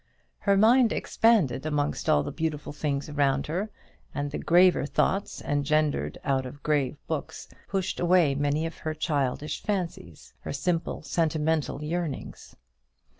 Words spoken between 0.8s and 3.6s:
expanded amongst all the beautiful things around